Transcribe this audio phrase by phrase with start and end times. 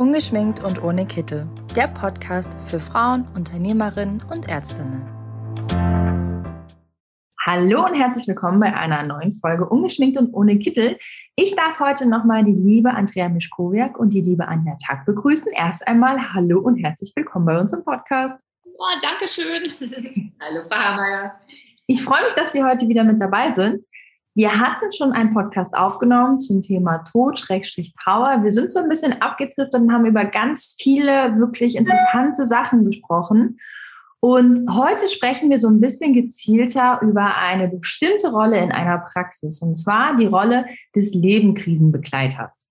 [0.00, 1.46] Ungeschminkt und ohne Kittel.
[1.76, 5.02] Der Podcast für Frauen, Unternehmerinnen und Ärztinnen.
[7.44, 10.96] Hallo und herzlich willkommen bei einer neuen Folge Ungeschminkt und ohne Kittel.
[11.36, 15.52] Ich darf heute nochmal die liebe Andrea Mischkowiak und die liebe Anja Tag begrüßen.
[15.52, 18.40] Erst einmal hallo und herzlich willkommen bei uns im Podcast.
[18.64, 19.70] Oh, Dankeschön.
[20.40, 21.30] hallo, Frau
[21.86, 23.84] Ich freue mich, dass Sie heute wieder mit dabei sind.
[24.34, 28.44] Wir hatten schon einen Podcast aufgenommen zum Thema Tod, Schrägstrich Trauer.
[28.44, 33.58] Wir sind so ein bisschen abgetrifft und haben über ganz viele wirklich interessante Sachen gesprochen.
[34.20, 39.62] Und heute sprechen wir so ein bisschen gezielter über eine bestimmte Rolle in einer Praxis,
[39.62, 42.69] und zwar die Rolle des Lebenkrisenbegleiters.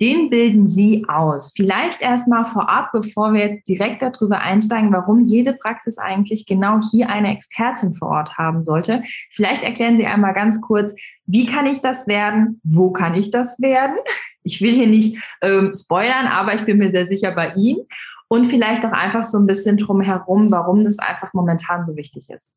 [0.00, 1.52] Den bilden Sie aus.
[1.54, 7.08] Vielleicht erstmal vorab, bevor wir jetzt direkt darüber einsteigen, warum jede Praxis eigentlich genau hier
[7.08, 9.02] eine Expertin vor Ort haben sollte.
[9.30, 10.94] Vielleicht erklären Sie einmal ganz kurz,
[11.26, 12.60] wie kann ich das werden?
[12.62, 13.96] Wo kann ich das werden?
[14.42, 17.80] Ich will hier nicht ähm, spoilern, aber ich bin mir sehr sicher bei Ihnen.
[18.28, 22.30] Und vielleicht auch einfach so ein bisschen drum herum, warum das einfach momentan so wichtig
[22.30, 22.50] ist.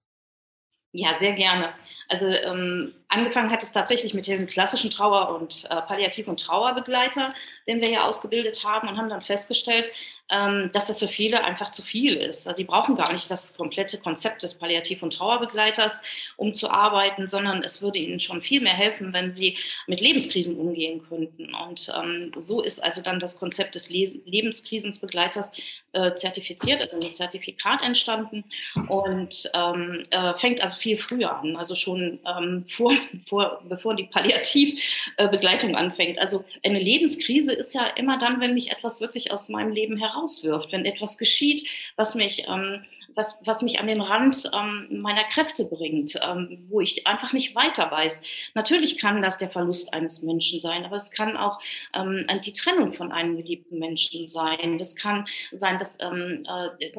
[0.92, 1.70] Ja, sehr gerne.
[2.10, 7.36] Also ähm, angefangen hat es tatsächlich mit dem klassischen Trauer- und äh, Palliativ- und Trauerbegleiter,
[7.68, 9.92] den wir ja ausgebildet haben und haben dann festgestellt,
[10.32, 12.48] ähm, dass das für viele einfach zu viel ist.
[12.48, 16.02] Also die brauchen gar nicht das komplette Konzept des Palliativ- und Trauerbegleiters,
[16.38, 20.58] um zu arbeiten, sondern es würde ihnen schon viel mehr helfen, wenn sie mit Lebenskrisen
[20.58, 21.54] umgehen könnten.
[21.54, 25.52] Und ähm, so ist also dann das Konzept des Les Lebenskrisensbegleiters
[25.94, 28.44] äh, zertifiziert, also ein Zertifikat entstanden
[28.88, 32.94] und ähm, äh, fängt also viel früher an, also schon ähm, vor,
[33.28, 36.20] vor, bevor die Palliativbegleitung anfängt.
[36.20, 40.10] Also eine Lebenskrise ist ja immer dann, wenn mich etwas wirklich aus meinem Leben heraus
[40.20, 42.84] herauswirft, wenn etwas geschieht, was mich, ähm,
[43.16, 47.56] was, was mich an den Rand ähm, meiner Kräfte bringt, ähm, wo ich einfach nicht
[47.56, 48.22] weiter weiß.
[48.54, 51.60] Natürlich kann das der Verlust eines Menschen sein, aber es kann auch
[51.94, 54.78] ähm, die Trennung von einem geliebten Menschen sein.
[54.78, 56.92] Das kann sein, dass ähm, äh,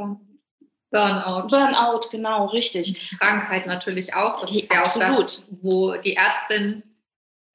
[0.91, 1.49] Burnout.
[1.49, 3.17] Burnout, genau, richtig.
[3.19, 4.41] Krankheit natürlich auch.
[4.41, 6.83] Das ist ja auch das, wo die Ärztinnen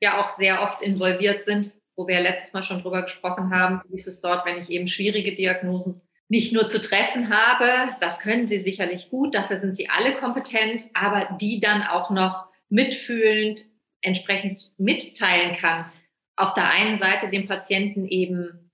[0.02, 3.98] ja auch sehr oft involviert sind, wo wir letztes Mal schon drüber gesprochen haben, wie
[3.98, 8.48] ist es dort, wenn ich eben schwierige Diagnosen nicht nur zu treffen habe, das können
[8.48, 13.66] sie sicherlich gut, dafür sind sie alle kompetent, aber die dann auch noch mitfühlend
[14.02, 15.92] entsprechend mitteilen kann.
[16.36, 18.65] Auf der einen Seite dem Patienten eben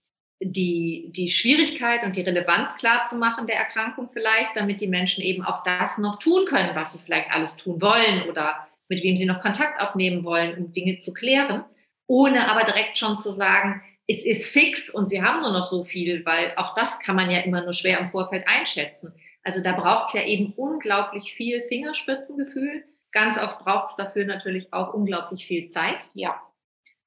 [0.42, 5.24] die, die Schwierigkeit und die Relevanz klar zu machen der Erkrankung vielleicht, damit die Menschen
[5.24, 9.16] eben auch das noch tun können, was sie vielleicht alles tun wollen oder mit wem
[9.16, 11.64] sie noch Kontakt aufnehmen wollen, um Dinge zu klären
[12.12, 15.82] ohne aber direkt schon zu sagen, es ist fix und sie haben nur noch so
[15.82, 19.14] viel, weil auch das kann man ja immer nur schwer im Vorfeld einschätzen.
[19.44, 22.84] Also da braucht es ja eben unglaublich viel Fingerspitzengefühl.
[23.14, 26.10] Ganz oft braucht es dafür natürlich auch unglaublich viel Zeit.
[26.14, 26.42] Ja.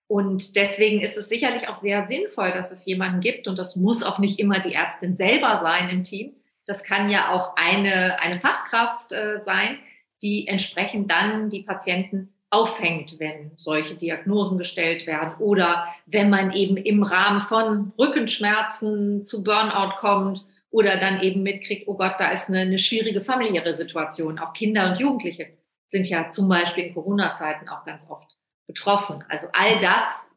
[0.06, 4.02] Und deswegen ist es sicherlich auch sehr sinnvoll, dass es jemanden gibt, und das muss
[4.02, 6.34] auch nicht immer die Ärztin selber sein im Team.
[6.66, 9.78] Das kann ja auch eine, eine Fachkraft äh, sein,
[10.22, 16.76] die entsprechend dann die Patienten auffängt, wenn solche Diagnosen gestellt werden oder wenn man eben
[16.76, 22.48] im Rahmen von Rückenschmerzen zu Burnout kommt oder dann eben mitkriegt, oh Gott, da ist
[22.48, 24.38] eine, eine schwierige familiäre Situation.
[24.38, 25.48] Auch Kinder und Jugendliche
[25.88, 29.24] sind ja zum Beispiel in Corona-Zeiten auch ganz oft betroffen.
[29.28, 30.28] Also all das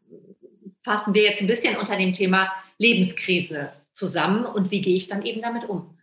[0.84, 5.24] fassen wir jetzt ein bisschen unter dem Thema Lebenskrise zusammen und wie gehe ich dann
[5.24, 5.97] eben damit um?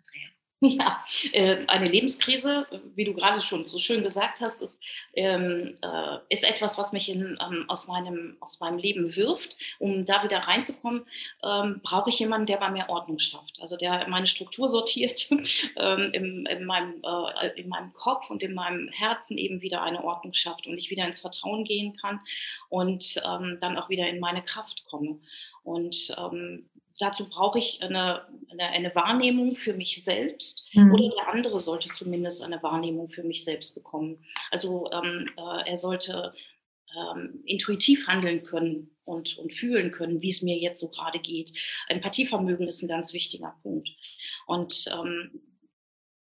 [0.75, 4.83] Ja, äh, eine Lebenskrise, wie du gerade schon so schön gesagt hast, ist,
[5.15, 9.59] ähm, äh, ist etwas, was mich in, ähm, aus, meinem, aus meinem Leben wirft.
[9.79, 11.05] Um da wieder reinzukommen,
[11.45, 13.61] ähm, brauche ich jemanden, der bei mir Ordnung schafft.
[13.61, 15.31] Also der meine Struktur sortiert,
[15.77, 20.33] in, in, meinem, äh, in meinem Kopf und in meinem Herzen eben wieder eine Ordnung
[20.33, 22.21] schafft und ich wieder ins Vertrauen gehen kann
[22.69, 25.19] und dann auch wieder in meine Kraft komme.
[25.63, 30.93] Und ähm, dazu brauche ich eine, eine, eine, Wahrnehmung für mich selbst mhm.
[30.93, 34.25] oder der andere sollte zumindest eine Wahrnehmung für mich selbst bekommen.
[34.51, 36.33] Also ähm, äh, er sollte
[36.97, 41.53] ähm, intuitiv handeln können und, und fühlen können, wie es mir jetzt so gerade geht.
[41.89, 43.91] Empathievermögen ist ein ganz wichtiger Punkt.
[44.47, 45.43] Und ähm,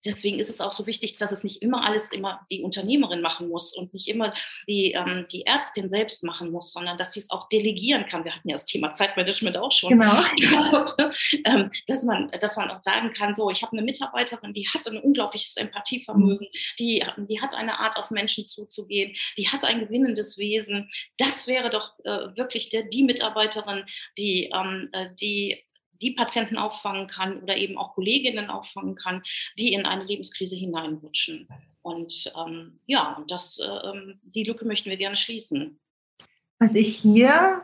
[0.05, 3.49] deswegen ist es auch so wichtig, dass es nicht immer alles immer die Unternehmerin machen
[3.49, 4.33] muss und nicht immer
[4.67, 8.23] die, ähm, die Ärztin selbst machen muss, sondern dass sie es auch delegieren kann.
[8.23, 9.99] Wir hatten ja das Thema Zeitmanagement auch schon.
[9.99, 10.13] Genau.
[10.55, 10.85] Also,
[11.45, 14.87] ähm, dass, man, dass man auch sagen kann, so, ich habe eine Mitarbeiterin, die hat
[14.87, 16.47] ein unglaubliches Empathievermögen,
[16.79, 20.89] die, die hat eine Art, auf Menschen zuzugehen, die hat ein gewinnendes Wesen.
[21.17, 23.83] Das wäre doch äh, wirklich der, die Mitarbeiterin,
[24.17, 25.63] die, ähm, äh, die
[26.03, 29.23] die Patienten auffangen kann oder eben auch Kolleginnen auffangen kann,
[29.57, 31.47] die in eine Lebenskrise hineinrutschen.
[31.81, 35.79] Und ähm, ja, und das, äh, die Lücke möchten wir gerne schließen.
[36.59, 37.61] Was ich hier,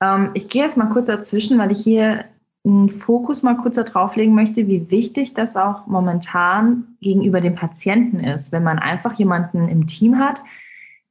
[0.00, 2.24] ähm, ich gehe jetzt mal kurz dazwischen, weil ich hier
[2.64, 8.20] einen Fokus mal kurz darauf legen möchte, wie wichtig das auch momentan gegenüber dem Patienten
[8.20, 10.42] ist, wenn man einfach jemanden im Team hat,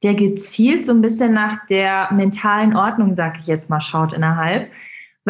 [0.02, 4.70] der gezielt so ein bisschen nach der mentalen Ordnung, sag ich jetzt mal, schaut innerhalb.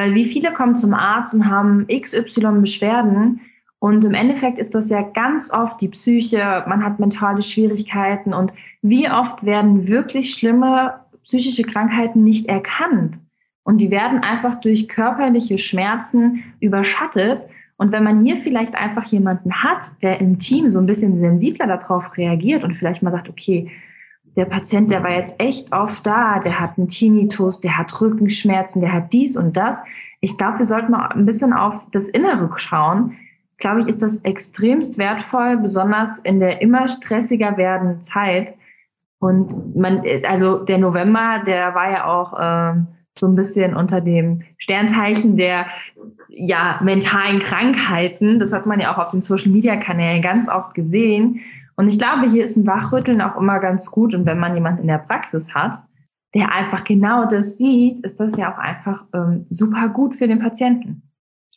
[0.00, 3.42] Weil wie viele kommen zum Arzt und haben XY Beschwerden
[3.80, 8.50] und im Endeffekt ist das ja ganz oft die Psyche, man hat mentale Schwierigkeiten und
[8.80, 13.18] wie oft werden wirklich schlimme psychische Krankheiten nicht erkannt.
[13.62, 17.40] Und die werden einfach durch körperliche Schmerzen überschattet.
[17.76, 21.66] Und wenn man hier vielleicht einfach jemanden hat, der im Team so ein bisschen sensibler
[21.66, 23.70] darauf reagiert und vielleicht mal sagt, okay,
[24.36, 28.80] der Patient, der war jetzt echt oft da, der hat einen Tinnitus, der hat Rückenschmerzen,
[28.80, 29.82] der hat dies und das.
[30.20, 33.16] Ich glaube, wir sollten mal ein bisschen auf das Innere schauen.
[33.58, 38.54] Glaube ich, ist das extremst wertvoll, besonders in der immer stressiger werdenden Zeit.
[39.18, 42.86] Und man, also der November, der war ja auch ähm,
[43.18, 45.66] so ein bisschen unter dem Sternzeichen der
[46.28, 48.38] ja, mentalen Krankheiten.
[48.38, 51.40] Das hat man ja auch auf den Social Media Kanälen ganz oft gesehen.
[51.80, 54.12] Und ich glaube, hier ist ein Wachrütteln auch immer ganz gut.
[54.12, 55.78] Und wenn man jemanden in der Praxis hat,
[56.34, 60.40] der einfach genau das sieht, ist das ja auch einfach ähm, super gut für den
[60.40, 61.10] Patienten.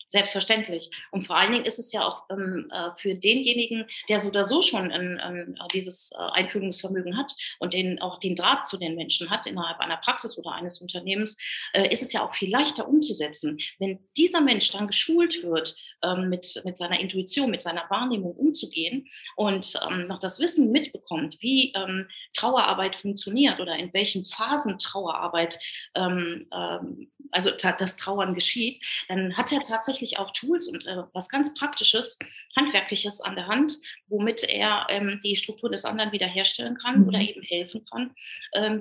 [0.08, 0.92] Selbstverständlich.
[1.12, 4.46] Und vor allen Dingen ist es ja auch ähm, äh, für denjenigen, der so oder
[4.46, 8.96] so schon ein, ein, dieses äh, Einfühlungsvermögen hat und den auch den Draht zu den
[8.96, 11.36] Menschen hat innerhalb einer Praxis oder eines Unternehmens,
[11.74, 13.58] äh, ist es ja auch viel leichter umzusetzen.
[13.80, 19.08] Wenn dieser Mensch dann geschult wird, ähm, mit, mit seiner Intuition, mit seiner Wahrnehmung umzugehen
[19.36, 25.60] und ähm, noch das Wissen mitbekommt, wie ähm, Trauerarbeit funktioniert oder in welchen Phasen Trauerarbeit,
[25.96, 31.30] ähm, ähm, also das Trauern geschieht, dann hat er tatsächlich auch Tools und äh, was
[31.30, 32.20] ganz Praktisches,
[32.56, 33.78] Handwerkliches an der Hand,
[34.14, 37.08] womit er ähm, die Struktur des anderen wiederherstellen kann mhm.
[37.08, 38.14] oder eben helfen kann,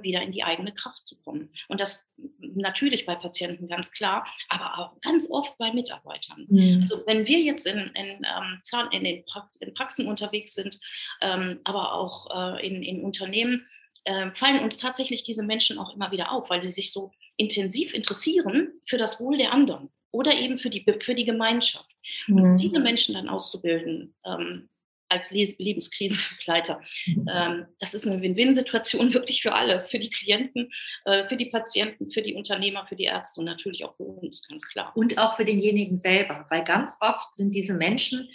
[0.02, 1.48] wieder in die eigene Kraft zu kommen.
[1.68, 2.06] Und das
[2.40, 6.46] natürlich bei Patienten ganz klar, aber auch ganz oft bei Mitarbeitern.
[6.48, 6.80] Mhm.
[6.82, 9.24] Also wenn wir jetzt in, in, ähm, in den
[9.60, 10.78] in Praxen unterwegs sind,
[11.20, 13.66] ähm, aber auch äh, in, in Unternehmen,
[14.04, 17.94] äh, fallen uns tatsächlich diese Menschen auch immer wieder auf, weil sie sich so intensiv
[17.94, 21.90] interessieren für das Wohl der anderen oder eben für die, für die Gemeinschaft.
[22.26, 22.42] Mhm.
[22.42, 24.68] Und diese Menschen dann auszubilden, ähm,
[25.12, 26.80] als Lebenskrisenbegleiter.
[27.06, 27.28] Mhm.
[27.32, 30.70] Ähm, das ist eine Win-Win-Situation wirklich für alle, für die Klienten,
[31.04, 34.46] äh, für die Patienten, für die Unternehmer, für die Ärzte und natürlich auch für uns,
[34.48, 34.92] ganz klar.
[34.96, 38.28] Und auch für denjenigen selber, weil ganz oft sind diese Menschen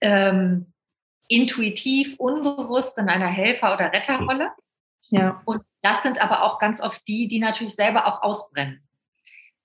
[0.00, 0.72] ähm,
[1.28, 4.50] intuitiv, unbewusst in einer Helfer- oder Retterrolle.
[5.10, 5.42] Ja.
[5.44, 8.82] Und das sind aber auch ganz oft die, die natürlich selber auch ausbrennen.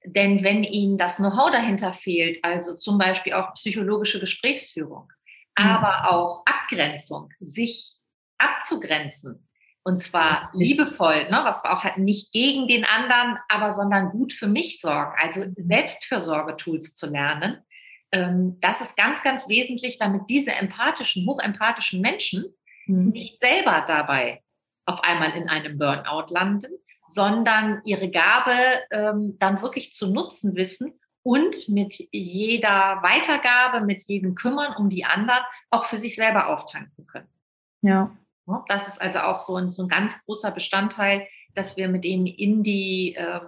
[0.06, 5.12] Denn wenn ihnen das Know-how dahinter fehlt, also zum Beispiel auch psychologische Gesprächsführung.
[5.58, 7.96] Aber auch Abgrenzung, sich
[8.38, 9.48] abzugrenzen.
[9.84, 14.34] Und zwar liebevoll, ne, was wir auch halt nicht gegen den anderen, aber sondern gut
[14.34, 15.16] für mich sorgen.
[15.18, 17.60] Also Selbstfürsorge-Tools zu lernen.
[18.12, 22.46] Ähm, das ist ganz, ganz wesentlich, damit diese empathischen, hochempathischen Menschen
[22.86, 23.10] mhm.
[23.10, 24.44] nicht selber dabei
[24.86, 26.72] auf einmal in einem Burnout landen,
[27.10, 28.54] sondern ihre Gabe
[28.92, 35.04] ähm, dann wirklich zu nutzen wissen und mit jeder Weitergabe, mit jedem Kümmern um die
[35.04, 37.28] anderen auch für sich selber auftanken können.
[37.82, 38.16] Ja.
[38.70, 42.28] Das ist also auch so ein, so ein ganz großer Bestandteil, dass wir mit ihnen
[42.28, 43.42] in die, ähm,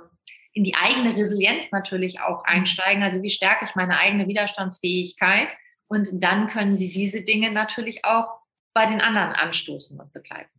[0.51, 3.01] in die eigene Resilienz natürlich auch einsteigen.
[3.01, 5.55] Also wie stärke ich meine eigene Widerstandsfähigkeit?
[5.87, 8.41] Und dann können sie diese Dinge natürlich auch
[8.73, 10.51] bei den anderen anstoßen und begleiten.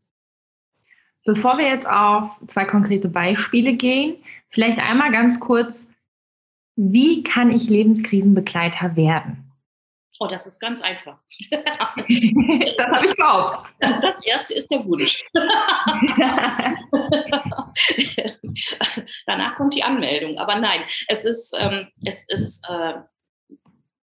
[1.27, 4.17] Bevor wir jetzt auf zwei konkrete Beispiele gehen,
[4.49, 5.87] vielleicht einmal ganz kurz,
[6.77, 9.51] wie kann ich Lebenskrisenbegleiter werden?
[10.23, 11.17] Oh, das ist ganz einfach.
[11.51, 11.65] das
[12.93, 13.65] habe ich gehofft.
[13.79, 15.25] Das, das erste ist der Wunsch.
[19.27, 20.37] Danach kommt die Anmeldung.
[20.37, 22.97] Aber nein, es ist, ähm, es ist äh,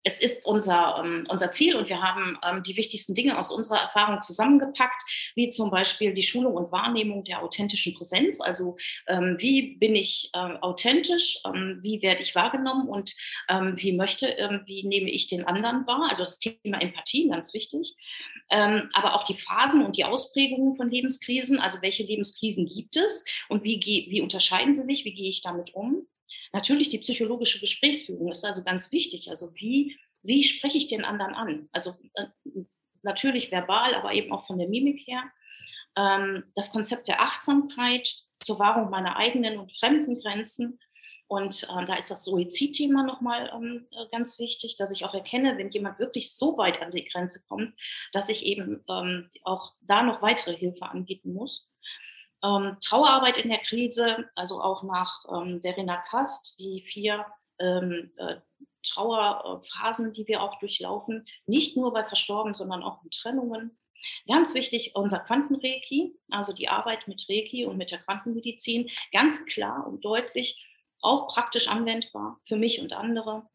[0.10, 3.80] es ist unser, ähm, unser Ziel und wir haben ähm, die wichtigsten Dinge aus unserer
[3.80, 5.04] Erfahrung zusammengepackt,
[5.36, 8.42] wie zum Beispiel die Schulung und Wahrnehmung der authentischen Präsenz.
[8.42, 8.76] Also
[9.08, 13.16] ähm, wie bin ich äh, authentisch, ähm, wie werde ich wahrgenommen und
[13.50, 16.08] ähm, wie möchte, ähm, wie nehme ich den anderen wahr.
[16.10, 17.96] Also das Thema Empathie, ganz wichtig.
[18.50, 23.64] aber auch die Phasen und die Ausprägungen von Lebenskrisen, also welche Lebenskrisen gibt es und
[23.64, 26.08] wie, wie unterscheiden sie sich, wie gehe ich damit um.
[26.52, 29.30] Natürlich die psychologische Gesprächsführung ist also ganz wichtig.
[29.30, 31.70] Also wie, wie spreche ich den anderen an?
[31.72, 32.26] Also äh,
[33.04, 35.24] natürlich verbal, aber eben auch von der Mimik her.
[35.96, 40.80] Ähm, das Konzept der Achtsamkeit zur Wahrung meiner eigenen und fremden Grenzen.
[41.28, 45.58] Und äh, da ist das Suizidthema nochmal ähm, äh, ganz wichtig, dass ich auch erkenne,
[45.58, 47.80] wenn jemand wirklich so weit an die Grenze kommt,
[48.14, 51.70] dass ich eben ähm, auch da noch weitere Hilfe anbieten muss.
[52.44, 57.26] Ähm, Trauerarbeit in der Krise, also auch nach ähm, der Rena Kast, die vier
[57.60, 58.38] ähm, äh,
[58.84, 63.78] Trauerphasen, die wir auch durchlaufen, nicht nur bei Verstorbenen, sondern auch in Trennungen.
[64.28, 69.86] Ganz wichtig, unser Quantenreiki, also die Arbeit mit Reiki und mit der Quantenmedizin, ganz klar
[69.86, 70.66] und deutlich,
[71.02, 73.50] auch praktisch anwendbar für mich und andere.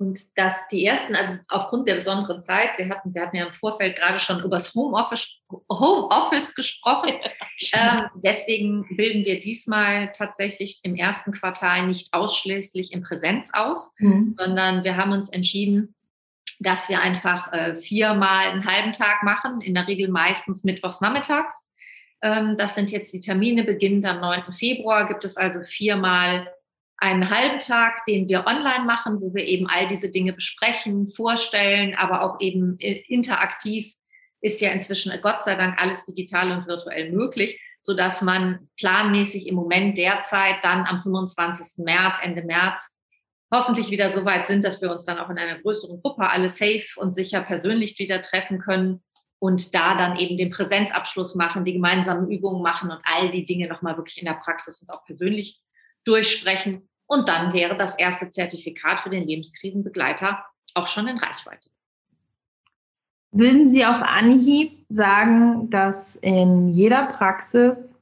[0.00, 3.52] Und dass die ersten, also aufgrund der besonderen Zeit, Sie hatten, wir hatten ja im
[3.52, 5.34] Vorfeld gerade schon über das Homeoffice,
[5.70, 7.10] Homeoffice gesprochen.
[7.74, 14.36] ähm, deswegen bilden wir diesmal tatsächlich im ersten Quartal nicht ausschließlich in Präsenz aus, mhm.
[14.38, 15.94] sondern wir haben uns entschieden,
[16.60, 21.54] dass wir einfach äh, viermal einen halben Tag machen, in der Regel meistens mittwochs nachmittags.
[22.22, 24.54] Ähm, das sind jetzt die Termine, beginnend am 9.
[24.54, 26.50] Februar gibt es also viermal
[27.00, 31.94] einen halben Tag, den wir online machen, wo wir eben all diese Dinge besprechen, vorstellen,
[31.96, 33.94] aber auch eben äh, interaktiv
[34.42, 39.46] ist ja inzwischen Gott sei Dank alles digital und virtuell möglich, so dass man planmäßig
[39.48, 41.84] im Moment derzeit dann am 25.
[41.84, 42.90] März, Ende März
[43.52, 46.48] hoffentlich wieder so weit sind, dass wir uns dann auch in einer größeren Gruppe alle
[46.48, 49.02] safe und sicher persönlich wieder treffen können
[49.40, 53.66] und da dann eben den Präsenzabschluss machen, die gemeinsamen Übungen machen und all die Dinge
[53.68, 55.58] nochmal wirklich in der Praxis und auch persönlich
[56.04, 56.88] durchsprechen.
[57.10, 61.68] Und dann wäre das erste Zertifikat für den Lebenskrisenbegleiter auch schon in Reichweite.
[63.32, 67.96] Würden Sie auf Anhieb sagen, dass in jeder Praxis,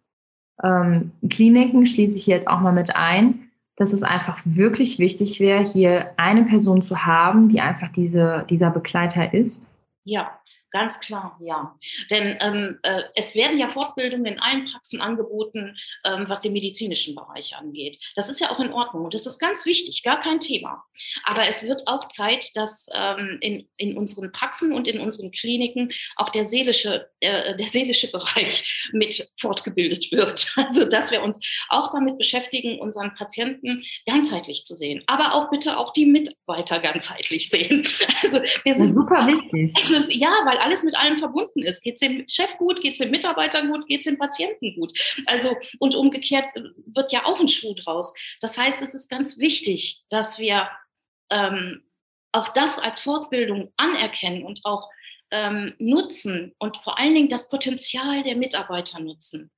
[0.63, 5.65] ähm, Kliniken schließe ich jetzt auch mal mit ein, dass es einfach wirklich wichtig wäre,
[5.65, 9.69] hier eine Person zu haben, die einfach diese, dieser Begleiter ist?
[10.05, 10.39] Ja,
[10.71, 11.79] Ganz klar, ja.
[12.11, 17.15] Denn ähm, äh, es werden ja Fortbildungen in allen Praxen angeboten, ähm, was den medizinischen
[17.15, 17.99] Bereich angeht.
[18.17, 20.85] Das ist ja auch in Ordnung und das ist ganz wichtig, gar kein Thema.
[21.25, 25.91] Aber es wird auch Zeit, dass ähm, in, in unseren Praxen und in unseren Kliniken
[26.17, 30.53] auch der seelische, äh, der seelische Bereich mit fortgebildet wird.
[30.57, 35.03] Also dass wir uns auch damit beschäftigen, unseren Patienten ganzheitlich zu sehen.
[35.07, 37.87] Aber auch bitte auch die Mitarbeiter ganzheitlich sehen.
[38.21, 39.73] Also wir sind super wichtig.
[39.77, 41.83] Also, ja, weil weil alles mit allem verbunden ist.
[41.83, 44.93] Geht es dem Chef gut, geht es dem Mitarbeiter gut, geht es dem Patienten gut.
[45.27, 46.51] Also und umgekehrt
[46.87, 48.15] wird ja auch ein Schuh draus.
[48.41, 50.69] Das heißt, es ist ganz wichtig, dass wir
[51.31, 51.83] ähm,
[52.33, 54.89] auch das als Fortbildung anerkennen und auch
[55.31, 59.51] ähm, nutzen und vor allen Dingen das Potenzial der Mitarbeiter nutzen.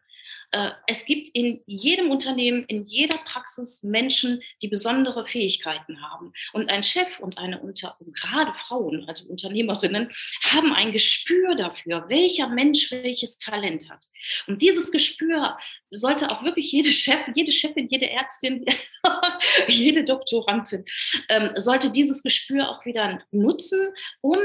[0.53, 6.33] Äh, es gibt in jedem Unternehmen, in jeder Praxis Menschen, die besondere Fähigkeiten haben.
[6.53, 10.11] Und ein Chef und eine Unter gerade Frauen, also Unternehmerinnen,
[10.51, 14.05] haben ein Gespür dafür, welcher Mensch welches Talent hat.
[14.47, 15.57] Und dieses Gespür
[15.91, 18.65] sollte auch wirklich jede Chef, jede Chefin, jede Ärztin,
[19.69, 20.85] jede Doktorandin,
[21.29, 23.87] ähm, sollte dieses Gespür auch wieder nutzen,
[24.21, 24.37] um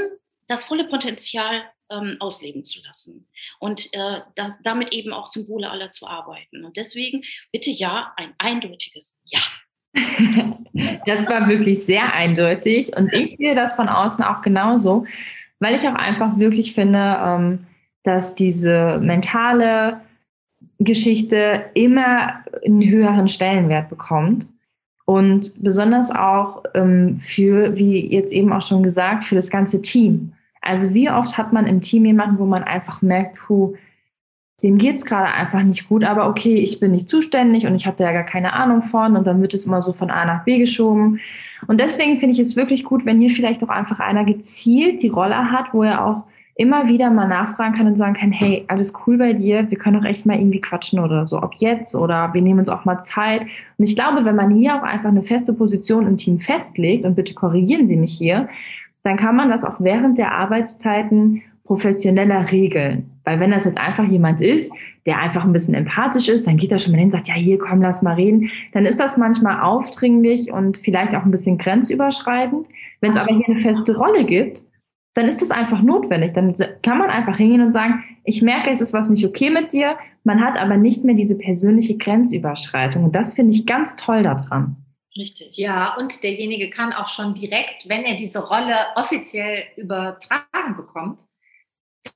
[0.48, 3.28] das volle Potenzial ähm, ausleben zu lassen
[3.60, 6.64] und äh, das, damit eben auch zum Wohle aller zu arbeiten.
[6.64, 7.22] Und deswegen
[7.52, 9.40] bitte ja, ein eindeutiges Ja.
[11.06, 15.06] das war wirklich sehr eindeutig und ich sehe das von außen auch genauso,
[15.58, 17.66] weil ich auch einfach wirklich finde, ähm,
[18.02, 20.02] dass diese mentale
[20.78, 24.46] Geschichte immer einen höheren Stellenwert bekommt.
[25.04, 30.32] Und besonders auch ähm, für, wie jetzt eben auch schon gesagt, für das ganze Team.
[30.66, 33.74] Also wie oft hat man im Team jemanden, wo man einfach merkt, puh,
[34.62, 37.86] dem geht es gerade einfach nicht gut, aber okay, ich bin nicht zuständig und ich
[37.86, 40.24] habe da ja gar keine Ahnung von und dann wird es immer so von A
[40.24, 41.20] nach B geschoben.
[41.66, 45.08] Und deswegen finde ich es wirklich gut, wenn hier vielleicht auch einfach einer gezielt die
[45.08, 46.22] Rolle hat, wo er auch
[46.54, 50.00] immer wieder mal nachfragen kann und sagen kann, hey, alles cool bei dir, wir können
[50.00, 53.02] doch echt mal irgendwie quatschen oder so, ob jetzt oder wir nehmen uns auch mal
[53.02, 53.42] Zeit.
[53.42, 57.14] Und ich glaube, wenn man hier auch einfach eine feste Position im Team festlegt, und
[57.14, 58.48] bitte korrigieren Sie mich hier,
[59.06, 63.10] dann kann man das auch während der Arbeitszeiten professioneller regeln.
[63.24, 64.72] Weil wenn das jetzt einfach jemand ist,
[65.06, 67.34] der einfach ein bisschen empathisch ist, dann geht er schon mal hin und sagt, ja,
[67.34, 68.50] hier, komm, lass mal reden.
[68.72, 72.66] Dann ist das manchmal aufdringlich und vielleicht auch ein bisschen grenzüberschreitend.
[73.00, 74.62] Wenn es aber hier eine feste Rolle gibt,
[75.14, 76.34] dann ist das einfach notwendig.
[76.34, 79.72] Dann kann man einfach hingehen und sagen, ich merke, es ist was nicht okay mit
[79.72, 79.96] dir.
[80.24, 83.04] Man hat aber nicht mehr diese persönliche Grenzüberschreitung.
[83.04, 84.76] Und das finde ich ganz toll daran.
[85.16, 85.56] Richtig.
[85.56, 91.24] Ja, und derjenige kann auch schon direkt, wenn er diese Rolle offiziell übertragen bekommt,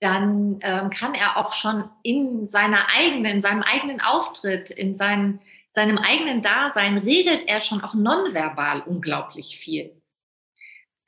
[0.00, 5.40] dann ähm, kann er auch schon in seiner eigenen, in seinem eigenen Auftritt, in seinen,
[5.70, 10.00] seinem eigenen Dasein, regelt er schon auch nonverbal unglaublich viel.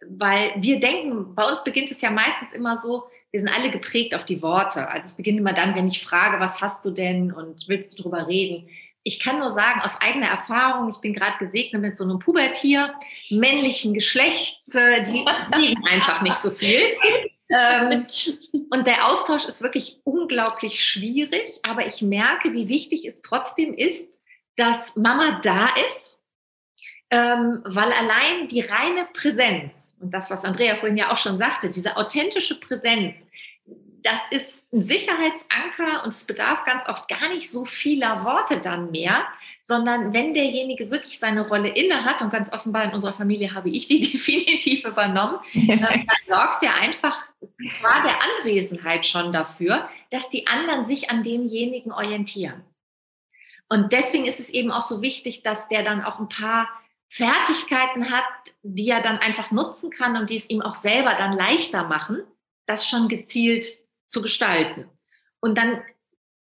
[0.09, 4.15] Weil wir denken, bei uns beginnt es ja meistens immer so, wir sind alle geprägt
[4.15, 4.89] auf die Worte.
[4.89, 8.03] Also es beginnt immer dann, wenn ich frage, was hast du denn und willst du
[8.03, 8.69] drüber reden?
[9.05, 12.95] Ich kann nur sagen, aus eigener Erfahrung, ich bin gerade gesegnet mit so einem Pubertier,
[13.31, 15.25] männlichen Geschlechts, äh, die
[15.57, 16.81] lieben einfach nicht so viel.
[17.49, 18.07] Ähm,
[18.71, 24.09] und der Austausch ist wirklich unglaublich schwierig, aber ich merke, wie wichtig es trotzdem ist,
[24.57, 26.19] dass Mama da ist,
[27.11, 31.69] ähm, weil allein die reine Präsenz und das, was Andrea vorhin ja auch schon sagte,
[31.69, 33.17] diese authentische Präsenz,
[34.03, 38.91] das ist ein Sicherheitsanker und es bedarf ganz oft gar nicht so vieler Worte dann
[38.91, 39.27] mehr,
[39.63, 43.71] sondern wenn derjenige wirklich seine Rolle inne hat, und ganz offenbar in unserer Familie habe
[43.71, 47.29] ich die definitiv übernommen, ähm, dann sorgt er einfach
[47.79, 52.65] qua der Anwesenheit schon dafür, dass die anderen sich an demjenigen orientieren.
[53.69, 56.69] Und deswegen ist es eben auch so wichtig, dass der dann auch ein paar
[57.09, 58.25] Fertigkeiten hat,
[58.63, 62.23] die er dann einfach nutzen kann und die es ihm auch selber dann leichter machen,
[62.67, 63.82] das schon gezielt
[64.13, 64.89] zu gestalten.
[65.41, 65.83] Und dann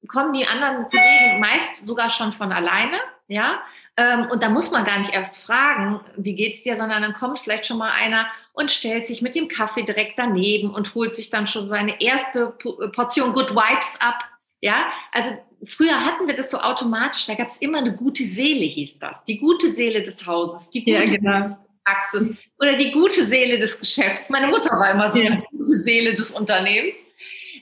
[0.07, 3.61] kommen die anderen Kollegen meist sogar schon von alleine, ja.
[3.97, 7.39] Ähm, und da muss man gar nicht erst fragen, wie geht's dir, sondern dann kommt
[7.39, 11.29] vielleicht schon mal einer und stellt sich mit dem Kaffee direkt daneben und holt sich
[11.29, 12.47] dann schon seine erste
[12.93, 14.23] Portion Good Vibes ab,
[14.61, 14.85] ja.
[15.11, 15.35] Also
[15.65, 19.23] früher hatten wir das so automatisch, da gab es immer eine gute Seele, hieß das.
[19.25, 21.57] Die gute Seele des Hauses, die gute ja, genau.
[21.83, 24.29] Praxis oder die gute Seele des Geschäfts.
[24.29, 25.35] Meine Mutter war immer so ja.
[25.35, 26.95] die gute Seele des Unternehmens.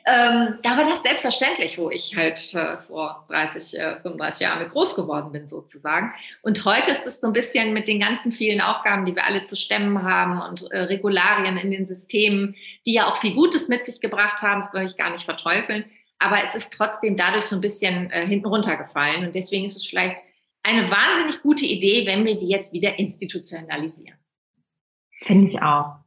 [0.09, 4.95] Ähm, da war das selbstverständlich, wo ich halt äh, vor 30, äh, 35 Jahren groß
[4.95, 6.13] geworden bin, sozusagen.
[6.43, 9.45] Und heute ist es so ein bisschen mit den ganzen vielen Aufgaben, die wir alle
[9.47, 13.85] zu stemmen haben und äh, Regularien in den Systemen, die ja auch viel Gutes mit
[13.85, 15.83] sich gebracht haben, das will ich gar nicht verteufeln.
[16.19, 19.25] Aber es ist trotzdem dadurch so ein bisschen äh, hinten runtergefallen.
[19.25, 20.19] Und deswegen ist es vielleicht
[20.63, 24.17] eine wahnsinnig gute Idee, wenn wir die jetzt wieder institutionalisieren.
[25.19, 25.97] Finde ich auch.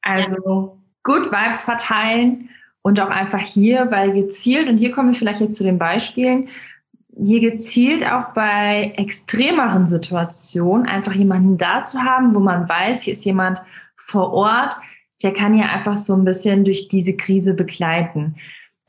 [0.00, 0.78] Also ja.
[1.02, 2.48] Good Vibes verteilen
[2.84, 6.50] und auch einfach hier, weil gezielt, und hier kommen wir vielleicht jetzt zu den Beispielen,
[7.16, 13.14] hier gezielt auch bei extremeren Situationen einfach jemanden da zu haben, wo man weiß, hier
[13.14, 13.58] ist jemand
[13.96, 14.76] vor Ort,
[15.22, 18.36] der kann ja einfach so ein bisschen durch diese Krise begleiten.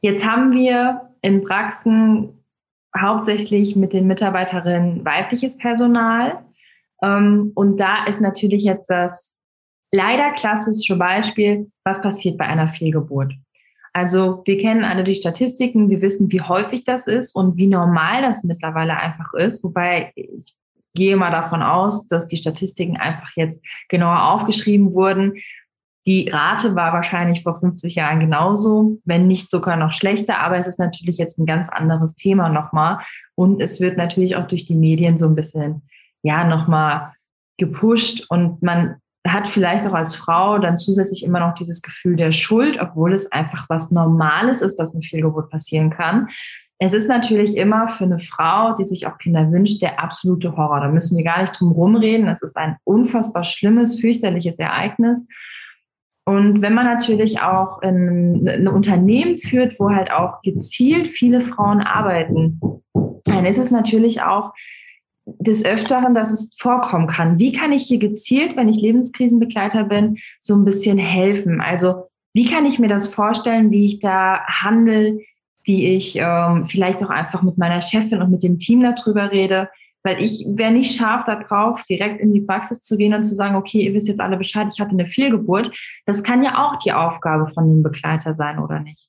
[0.01, 2.43] Jetzt haben wir in Praxen
[2.99, 6.43] hauptsächlich mit den Mitarbeiterinnen weibliches Personal.
[7.01, 9.37] Ähm, und da ist natürlich jetzt das
[9.91, 13.33] leider klassische Beispiel, was passiert bei einer Fehlgeburt.
[13.95, 18.23] Also wir kennen alle die Statistiken, wir wissen, wie häufig das ist und wie normal
[18.23, 19.63] das mittlerweile einfach ist.
[19.63, 20.53] Wobei ich
[20.93, 25.35] gehe mal davon aus, dass die Statistiken einfach jetzt genauer aufgeschrieben wurden.
[26.05, 30.67] Die Rate war wahrscheinlich vor 50 Jahren genauso, wenn nicht sogar noch schlechter, aber es
[30.67, 32.99] ist natürlich jetzt ein ganz anderes Thema nochmal.
[33.33, 35.83] Und es wird natürlich auch durch die Medien so ein bisschen,
[36.21, 37.13] ja, nochmal
[37.57, 42.31] gepusht und man hat vielleicht auch als Frau dann zusätzlich immer noch dieses Gefühl der
[42.31, 46.29] Schuld, obwohl es einfach was Normales ist, dass eine Fehlgeburt passieren kann.
[46.77, 50.81] Es ist natürlich immer für eine Frau, die sich auch Kinder wünscht, der absolute Horror.
[50.81, 52.27] Da müssen wir gar nicht drum rumreden.
[52.27, 55.27] Es ist ein unfassbar schlimmes, fürchterliches Ereignis.
[56.25, 61.81] Und wenn man natürlich auch ein, ein Unternehmen führt, wo halt auch gezielt viele Frauen
[61.81, 62.59] arbeiten,
[63.25, 64.51] dann ist es natürlich auch
[65.25, 67.39] des Öfteren, dass es vorkommen kann.
[67.39, 71.61] Wie kann ich hier gezielt, wenn ich Lebenskrisenbegleiter bin, so ein bisschen helfen?
[71.61, 75.19] Also wie kann ich mir das vorstellen, wie ich da handle,
[75.63, 79.69] wie ich ähm, vielleicht auch einfach mit meiner Chefin und mit dem Team darüber rede?
[80.03, 83.55] Weil ich wäre nicht scharf darauf, direkt in die Praxis zu gehen und zu sagen,
[83.55, 85.75] okay, ihr wisst jetzt alle Bescheid, ich hatte eine Fehlgeburt.
[86.05, 89.07] Das kann ja auch die Aufgabe von dem Begleiter sein, oder nicht?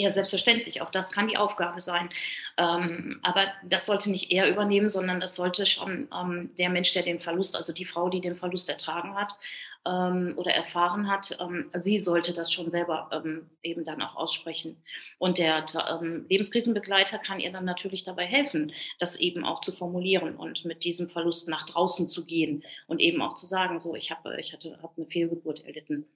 [0.00, 0.80] Ja, selbstverständlich.
[0.80, 2.08] Auch das kann die Aufgabe sein.
[2.56, 7.02] Ähm, aber das sollte nicht er übernehmen, sondern das sollte schon ähm, der Mensch, der
[7.02, 9.36] den Verlust, also die Frau, die den Verlust ertragen hat
[9.84, 14.76] ähm, oder erfahren hat, ähm, sie sollte das schon selber ähm, eben dann auch aussprechen.
[15.18, 20.36] Und der ähm, Lebenskrisenbegleiter kann ihr dann natürlich dabei helfen, das eben auch zu formulieren
[20.36, 24.12] und mit diesem Verlust nach draußen zu gehen und eben auch zu sagen, so, ich
[24.12, 26.06] habe ich hatte, hab eine Fehlgeburt erlitten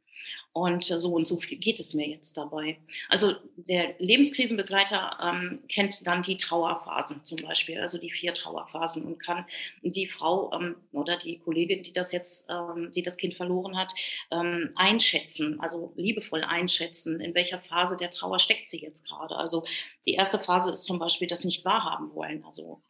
[0.52, 2.76] und so und so geht es mir jetzt dabei.
[3.08, 9.18] Also der Lebenskrisenbegleiter ähm, kennt dann die Trauerphasen zum Beispiel, also die vier Trauerphasen und
[9.18, 9.46] kann
[9.82, 13.92] die Frau ähm, oder die Kollegin, die das jetzt, ähm, die das Kind verloren hat,
[14.30, 19.36] ähm, einschätzen, also liebevoll einschätzen, in welcher Phase der Trauer steckt sie jetzt gerade.
[19.36, 19.64] Also
[20.04, 22.44] die erste Phase ist zum Beispiel das nicht wahrhaben wollen.
[22.44, 22.82] Also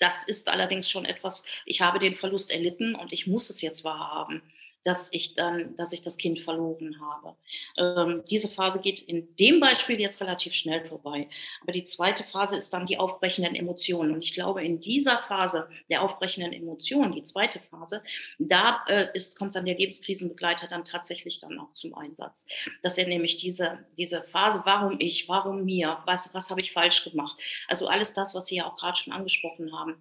[0.00, 3.84] das ist allerdings schon etwas, ich habe den Verlust erlitten und ich muss es jetzt
[3.84, 4.42] wahrhaben
[4.84, 7.36] dass ich dann, dass ich das Kind verloren habe.
[7.76, 11.28] Ähm, diese Phase geht in dem Beispiel jetzt relativ schnell vorbei.
[11.62, 14.12] Aber die zweite Phase ist dann die aufbrechenden Emotionen.
[14.12, 18.02] Und ich glaube, in dieser Phase der aufbrechenden Emotionen, die zweite Phase,
[18.38, 22.46] da äh, ist, kommt dann der Lebenskrisenbegleiter dann tatsächlich dann auch zum Einsatz.
[22.82, 27.04] Dass er nämlich diese, diese Phase, warum ich, warum mir, was, was habe ich falsch
[27.04, 27.36] gemacht?
[27.68, 29.96] Also alles das, was Sie ja auch gerade schon angesprochen haben,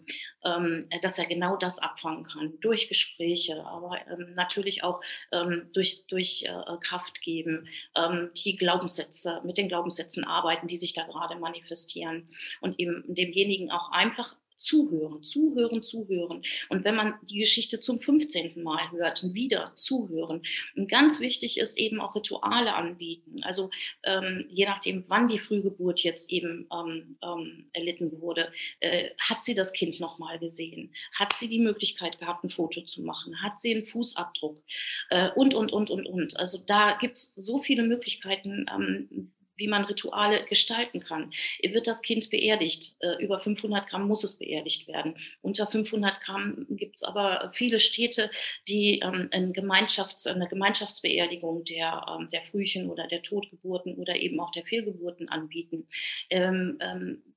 [1.02, 2.60] dass er genau das abfangen kann.
[2.62, 9.41] Durch Gespräche, aber ähm, natürlich auch ähm, durch, durch äh, Kraft geben, ähm, die Glaubenssätze,
[9.43, 12.30] mit den Glaubenssätzen arbeiten, die sich da gerade manifestieren
[12.62, 16.41] und eben demjenigen auch einfach zuhören, zuhören, zuhören.
[16.67, 18.62] Und wenn man die Geschichte zum 15.
[18.62, 20.41] Mal hört, wieder zuhören.
[20.76, 23.41] Und ganz wichtig ist eben auch Rituale anbieten.
[23.43, 23.69] Also
[24.04, 29.56] ähm, je nachdem, wann die Frühgeburt jetzt eben ähm, ähm, erlitten wurde, äh, hat sie
[29.56, 30.93] das Kind nochmal gesehen?
[31.13, 33.41] Hat sie die Möglichkeit gehabt, ein Foto zu machen?
[33.41, 34.62] Hat sie einen Fußabdruck?
[35.10, 36.38] Äh, und, und, und, und, und.
[36.38, 41.32] Also da gibt es so viele Möglichkeiten, ähm, wie man Rituale gestalten kann.
[41.62, 42.95] Wird das Kind beerdigt?
[43.00, 45.15] Äh, über 500 Gramm muss es beerdigt werden.
[45.41, 48.32] Unter 500 Gramm gibt es aber viele Städte,
[48.67, 54.39] die ähm, eine, Gemeinschafts-, eine Gemeinschaftsbeerdigung der, ähm, der Frühchen oder der Totgeburten oder eben
[54.39, 55.86] auch der Fehlgeburten anbieten.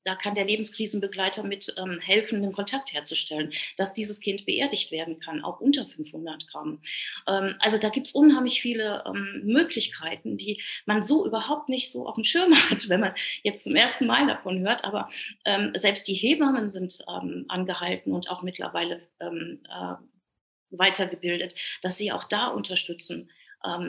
[0.04, 5.20] Ähm, da kann der Lebenskrisenbegleiter mit helfen, einen Kontakt herzustellen, dass dieses Kind beerdigt werden
[5.20, 6.80] kann, auch unter 500 Gramm.
[7.24, 9.04] also da gibt es unheimlich viele
[9.42, 13.76] Möglichkeiten, die man so überhaupt nicht so auf dem Schirm hat, wenn man jetzt zum
[13.76, 14.84] ersten Mal davon hört.
[14.84, 15.08] Aber
[15.44, 19.94] ähm, selbst die Hebammen sind ähm, angehalten und auch mittlerweile ähm, äh,
[20.70, 23.38] weitergebildet, dass sie auch da unterstützen ähm,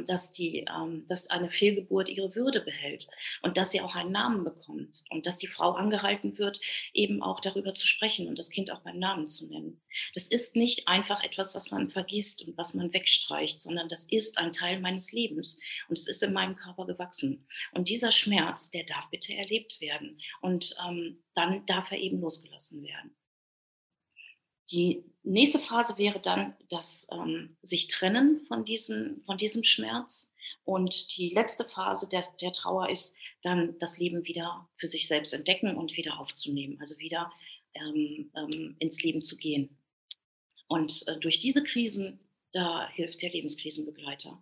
[0.05, 3.07] dass, die, ähm, dass eine Fehlgeburt ihre Würde behält
[3.41, 6.59] und dass sie auch einen Namen bekommt und dass die Frau angehalten wird,
[6.93, 9.81] eben auch darüber zu sprechen und das Kind auch beim Namen zu nennen.
[10.13, 14.37] Das ist nicht einfach etwas, was man vergisst und was man wegstreicht, sondern das ist
[14.37, 17.47] ein Teil meines Lebens und es ist in meinem Körper gewachsen.
[17.71, 22.83] Und dieser Schmerz, der darf bitte erlebt werden und ähm, dann darf er eben losgelassen
[22.83, 23.15] werden.
[24.71, 30.31] Die nächste Phase wäre dann das ähm, sich trennen von diesem, von diesem Schmerz.
[30.65, 35.33] Und die letzte Phase der, der Trauer ist dann das Leben wieder für sich selbst
[35.33, 37.31] entdecken und wieder aufzunehmen, also wieder
[37.73, 39.77] ähm, ähm, ins Leben zu gehen.
[40.67, 42.19] Und äh, durch diese Krisen,
[42.53, 44.41] da hilft der Lebenskrisenbegleiter.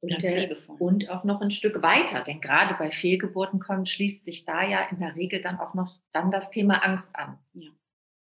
[0.00, 4.44] Und, der, und auch noch ein Stück weiter, denn gerade bei Fehlgeburten kommt, schließt sich
[4.44, 7.36] da ja in der Regel dann auch noch dann das Thema Angst an.
[7.54, 7.70] Ja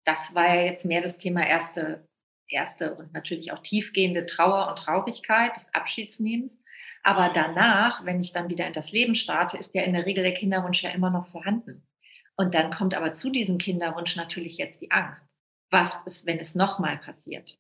[0.04, 2.08] das war ja jetzt mehr das Thema erste,
[2.48, 6.60] erste und natürlich auch tiefgehende Trauer und Traurigkeit des Abschiedsnehmens.
[7.04, 10.24] Aber danach, wenn ich dann wieder in das Leben starte, ist ja in der Regel
[10.24, 11.88] der Kinderwunsch ja immer noch vorhanden.
[12.36, 15.28] Und dann kommt aber zu diesem Kinderwunsch natürlich jetzt die Angst.
[15.72, 17.58] Was ist, wenn es nochmal passiert?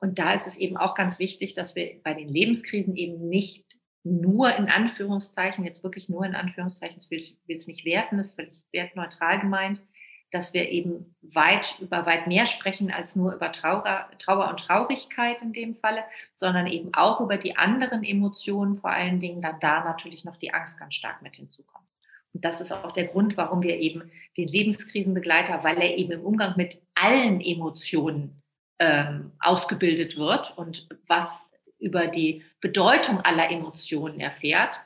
[0.00, 3.76] Und da ist es eben auch ganz wichtig, dass wir bei den Lebenskrisen eben nicht
[4.02, 8.36] nur in Anführungszeichen, jetzt wirklich nur in Anführungszeichen, ich will es nicht werten, das ist
[8.36, 9.82] völlig wertneutral gemeint,
[10.30, 15.40] dass wir eben weit über weit mehr sprechen als nur über Trauer, Trauer und Traurigkeit
[15.40, 19.84] in dem Falle, sondern eben auch über die anderen Emotionen, vor allen Dingen dann da
[19.84, 21.86] natürlich noch die Angst ganz stark mit hinzukommt.
[22.32, 26.24] Und das ist auch der Grund, warum wir eben den Lebenskrisenbegleiter, weil er eben im
[26.24, 28.42] Umgang mit allen Emotionen
[28.78, 31.46] ähm, ausgebildet wird und was
[31.78, 34.80] über die Bedeutung aller Emotionen erfährt,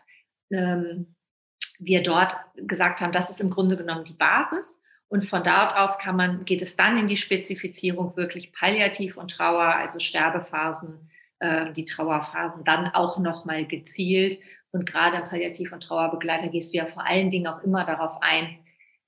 [0.52, 1.14] ähm,
[1.78, 4.78] wir dort gesagt haben, das ist im Grunde genommen die Basis.
[5.10, 9.32] Und von dort aus kann man, geht es dann in die Spezifizierung wirklich Palliativ und
[9.32, 14.38] Trauer, also Sterbephasen, äh, die Trauerphasen dann auch nochmal gezielt.
[14.70, 18.22] Und gerade im Palliativ- und Trauerbegleiter gehst du ja vor allen Dingen auch immer darauf
[18.22, 18.58] ein,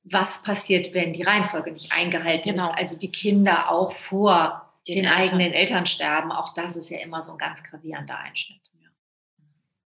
[0.02, 2.70] was passiert, wenn die Reihenfolge nicht eingehalten genau.
[2.70, 2.78] ist.
[2.78, 5.20] Also die Kinder auch vor den, den Eltern.
[5.20, 6.32] eigenen Eltern sterben.
[6.32, 8.58] Auch das ist ja immer so ein ganz gravierender Einschnitt.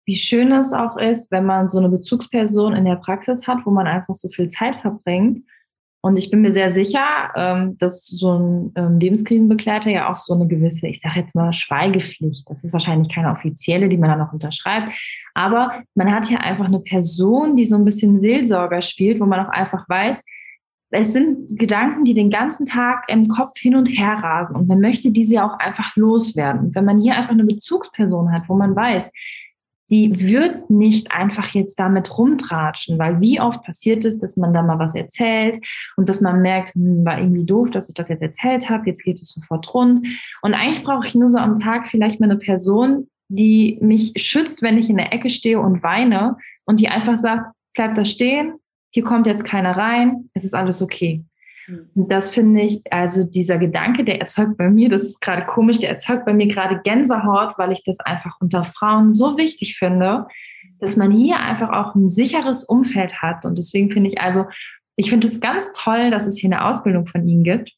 [0.06, 3.72] Wie schön es auch ist, wenn man so eine Bezugsperson in der Praxis hat, wo
[3.72, 5.44] man einfach so viel Zeit verbringt
[6.02, 10.34] und ich bin mir sehr sicher, ähm, dass so ein ähm, Lebenskrisenbegleiter ja auch so
[10.34, 14.20] eine gewisse, ich sage jetzt mal, Schweigepflicht, das ist wahrscheinlich keine offizielle, die man dann
[14.20, 14.94] noch unterschreibt,
[15.34, 19.46] aber man hat ja einfach eine Person, die so ein bisschen Seelsorger spielt, wo man
[19.46, 20.24] auch einfach weiß,
[20.90, 24.80] es sind Gedanken, die den ganzen Tag im Kopf hin und her rasen und man
[24.80, 26.74] möchte diese ja auch einfach loswerden.
[26.74, 29.12] wenn man hier einfach eine Bezugsperson hat, wo man weiß,
[29.90, 34.62] die wird nicht einfach jetzt damit rumtratschen, weil wie oft passiert es, dass man da
[34.62, 35.64] mal was erzählt
[35.96, 39.04] und dass man merkt, hm, war irgendwie doof, dass ich das jetzt erzählt habe, jetzt
[39.04, 40.06] geht es sofort rund.
[40.42, 44.62] Und eigentlich brauche ich nur so am Tag vielleicht mal eine Person, die mich schützt,
[44.62, 48.56] wenn ich in der Ecke stehe und weine und die einfach sagt, bleib da stehen,
[48.90, 51.24] hier kommt jetzt keiner rein, es ist alles okay.
[51.68, 51.90] Mhm.
[51.96, 55.80] Und das finde ich, also dieser Gedanke, der erzeugt bei mir, das ist gerade komisch,
[55.80, 60.28] der erzeugt bei mir gerade Gänsehaut, weil ich das einfach unter Frauen so wichtig finde,
[60.80, 63.46] dass man hier einfach auch ein sicheres Umfeld hat.
[63.46, 64.46] Und deswegen finde ich also,
[64.96, 67.74] ich finde es ganz toll, dass es hier eine Ausbildung von Ihnen gibt.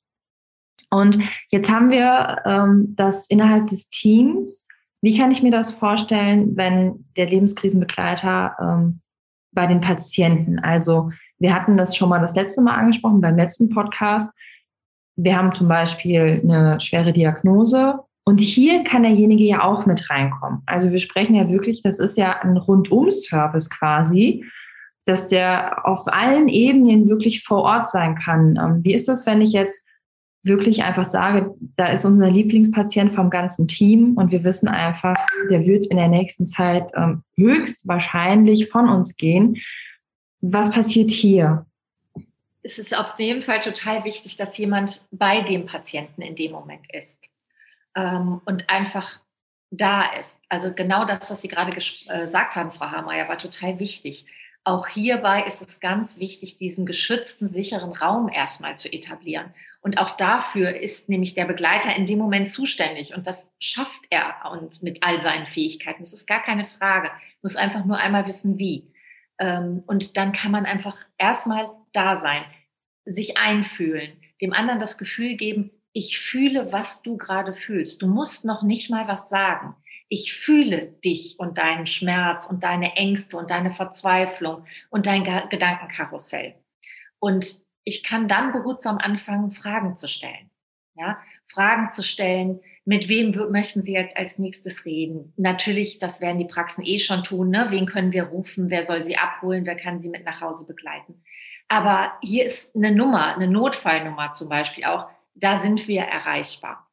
[0.90, 4.68] Und jetzt haben wir ähm, das innerhalb des Teams.
[5.02, 9.02] Wie kann ich mir das vorstellen, wenn der Lebenskrisenbegleiter ähm,
[9.52, 13.70] bei den Patienten, also wir hatten das schon mal das letzte Mal angesprochen beim letzten
[13.70, 14.30] Podcast.
[15.16, 20.62] Wir haben zum Beispiel eine schwere Diagnose und hier kann derjenige ja auch mit reinkommen.
[20.66, 24.46] Also wir sprechen ja wirklich, das ist ja ein Rundum-Service quasi,
[25.06, 28.60] dass der auf allen Ebenen wirklich vor Ort sein kann.
[28.62, 29.90] Ähm, wie ist das, wenn ich jetzt
[30.44, 35.16] wirklich einfach sage, da ist unser Lieblingspatient vom ganzen Team und wir wissen einfach,
[35.50, 39.58] der wird in der nächsten Zeit ähm, höchstwahrscheinlich von uns gehen.
[40.42, 41.66] Was passiert hier?
[42.62, 46.92] Es ist auf jeden Fall total wichtig, dass jemand bei dem Patienten in dem Moment
[46.94, 47.20] ist
[47.96, 49.20] ähm, und einfach
[49.72, 50.38] da ist.
[50.50, 54.26] Also genau das, was Sie gerade äh, gesagt haben, Frau Hameyer, war total wichtig.
[54.64, 59.54] Auch hierbei ist es ganz wichtig, diesen geschützten, sicheren Raum erstmal zu etablieren.
[59.82, 63.16] Und auch dafür ist nämlich der Begleiter in dem Moment zuständig.
[63.16, 66.04] Und das schafft er uns mit all seinen Fähigkeiten.
[66.04, 67.10] Das ist gar keine Frage.
[67.42, 68.92] Muss einfach nur einmal wissen, wie.
[69.40, 72.44] Ähm, und dann kann man einfach erstmal da sein,
[73.06, 78.02] sich einfühlen, dem anderen das Gefühl geben, ich fühle, was du gerade fühlst.
[78.02, 79.76] Du musst noch nicht mal was sagen.
[80.08, 86.56] Ich fühle dich und deinen Schmerz und deine Ängste und deine Verzweiflung und dein Gedankenkarussell.
[87.20, 90.50] Und ich kann dann behutsam anfangen, Fragen zu stellen.
[90.96, 95.32] Ja, Fragen zu stellen, mit wem möchten Sie jetzt als nächstes reden?
[95.38, 97.52] Natürlich, das werden die Praxen eh schon tun.
[97.52, 97.68] Ne?
[97.70, 98.72] Wen können wir rufen?
[98.72, 99.68] Wer soll Sie abholen?
[99.68, 101.22] Wer kann Sie mit nach Hause begleiten?
[101.68, 105.06] Aber hier ist eine Nummer, eine Notfallnummer zum Beispiel auch.
[105.36, 106.88] Da sind wir erreichbar.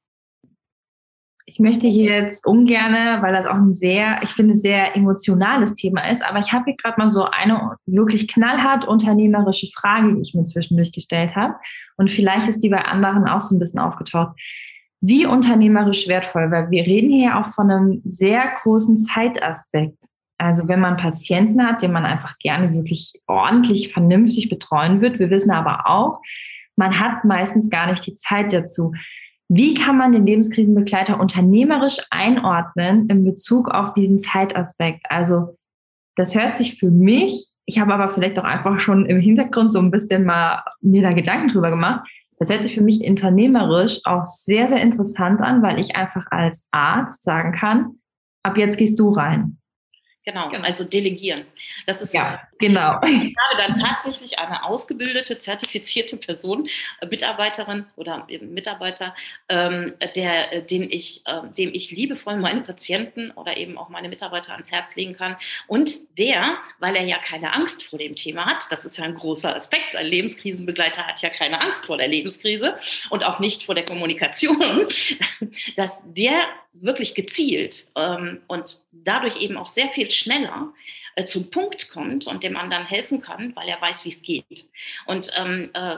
[1.46, 6.10] Ich möchte hier jetzt ungern, weil das auch ein sehr, ich finde, sehr emotionales Thema
[6.10, 10.34] ist, aber ich habe hier gerade mal so eine wirklich knallhart unternehmerische Frage, die ich
[10.34, 11.54] mir zwischendurch gestellt habe.
[11.96, 14.36] Und vielleicht ist die bei anderen auch so ein bisschen aufgetaucht.
[15.06, 19.98] Wie unternehmerisch wertvoll, weil wir reden hier auch von einem sehr großen Zeitaspekt.
[20.38, 25.18] Also wenn man Patienten hat, den man einfach gerne wirklich ordentlich, vernünftig betreuen wird.
[25.18, 26.20] Wir wissen aber auch,
[26.74, 28.92] man hat meistens gar nicht die Zeit dazu.
[29.48, 35.06] Wie kann man den Lebenskrisenbegleiter unternehmerisch einordnen in Bezug auf diesen Zeitaspekt?
[35.08, 35.56] Also
[36.16, 39.80] das hört sich für mich, ich habe aber vielleicht auch einfach schon im Hintergrund so
[39.80, 42.08] ein bisschen mal mir da Gedanken drüber gemacht.
[42.38, 46.66] Das hört sich für mich unternehmerisch auch sehr, sehr interessant an, weil ich einfach als
[46.70, 47.98] Arzt sagen kann,
[48.42, 49.58] ab jetzt gehst du rein.
[50.24, 51.44] Genau, genau, also delegieren.
[51.86, 53.00] Das ist ja, genau.
[53.02, 56.68] Ich habe dann tatsächlich eine ausgebildete, zertifizierte Person,
[57.00, 59.14] äh, Mitarbeiterin oder Mitarbeiter,
[59.48, 64.08] ähm, der, äh, den ich, äh, dem ich liebevoll meine Patienten oder eben auch meine
[64.08, 65.36] Mitarbeiter ans Herz legen kann.
[65.66, 69.14] Und der, weil er ja keine Angst vor dem Thema hat, das ist ja ein
[69.14, 69.96] großer Aspekt.
[69.96, 72.76] Ein Lebenskrisenbegleiter hat ja keine Angst vor der Lebenskrise
[73.10, 74.86] und auch nicht vor der Kommunikation,
[75.76, 80.72] dass der wirklich gezielt ähm, und dadurch eben auch sehr viel schneller
[81.14, 84.70] äh, zum Punkt kommt und dem anderen helfen kann, weil er weiß, wie es geht.
[85.06, 85.96] Und ähm, äh,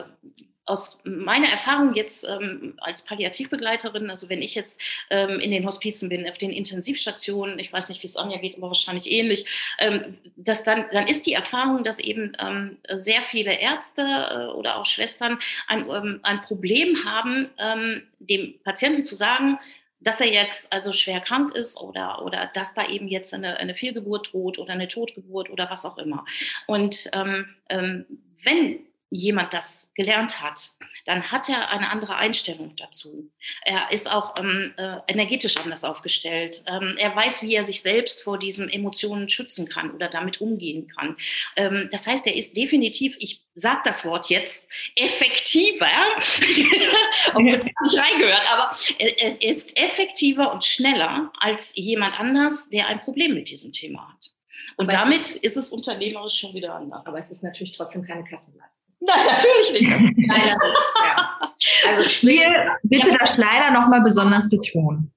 [0.69, 6.09] aus meiner Erfahrung jetzt ähm, als Palliativbegleiterin, also wenn ich jetzt ähm, in den Hospizen
[6.09, 9.45] bin, auf den Intensivstationen, ich weiß nicht, wie es Anja geht, aber wahrscheinlich ähnlich,
[9.79, 14.77] ähm, dass dann, dann ist die Erfahrung, dass eben ähm, sehr viele Ärzte äh, oder
[14.77, 19.57] auch Schwestern ein, ähm, ein Problem haben, ähm, dem Patienten zu sagen,
[19.99, 23.75] dass er jetzt also schwer krank ist oder, oder dass da eben jetzt eine, eine
[23.75, 26.25] Fehlgeburt droht oder eine Totgeburt oder was auch immer.
[26.67, 28.05] Und ähm, ähm,
[28.43, 30.71] wenn jemand das gelernt hat,
[31.05, 33.31] dann hat er eine andere Einstellung dazu.
[33.63, 36.63] Er ist auch ähm, äh, energetisch anders aufgestellt.
[36.67, 40.87] Ähm, er weiß, wie er sich selbst vor diesen Emotionen schützen kann oder damit umgehen
[40.87, 41.15] kann.
[41.55, 45.87] Ähm, das heißt, er ist definitiv, ich sage das Wort jetzt, effektiver,
[47.33, 53.01] obwohl es nicht reingehört, aber es ist effektiver und schneller als jemand anders, der ein
[53.01, 54.31] Problem mit diesem Thema hat.
[54.77, 57.05] Und aber damit ist, ist es unternehmerisch schon wieder anders.
[57.05, 58.78] Aber es ist natürlich trotzdem keine Kassenleistung.
[59.01, 59.91] Nein, natürlich nicht.
[60.27, 60.77] leider nicht.
[61.01, 61.39] Ja.
[61.87, 65.11] Also Spiel, bitte das leider nochmal besonders betonen.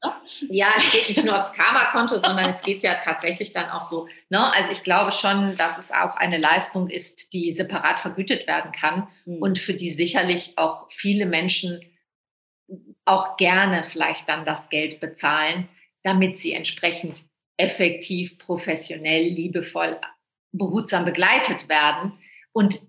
[0.49, 4.09] Ja, es geht nicht nur aufs Karma-Konto, sondern es geht ja tatsächlich dann auch so.
[4.29, 4.53] Ne?
[4.53, 9.09] Also ich glaube schon, dass es auch eine Leistung ist, die separat vergütet werden kann
[9.25, 9.43] mhm.
[9.43, 11.81] und für die sicherlich auch viele Menschen
[13.05, 15.69] auch gerne vielleicht dann das Geld bezahlen,
[16.03, 17.25] damit sie entsprechend
[17.57, 19.99] effektiv, professionell, liebevoll,
[20.53, 22.19] behutsam begleitet werden.
[22.53, 22.83] Und